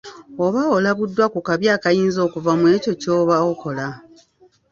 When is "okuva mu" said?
2.27-2.65